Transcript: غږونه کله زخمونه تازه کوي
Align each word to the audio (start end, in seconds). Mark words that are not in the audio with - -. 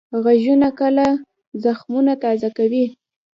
غږونه 0.23 0.69
کله 0.79 1.05
زخمونه 1.63 2.13
تازه 2.23 2.49
کوي 2.57 2.85